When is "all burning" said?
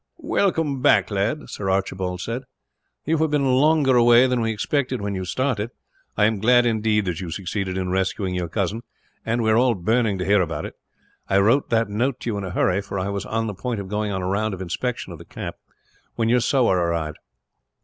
9.57-10.17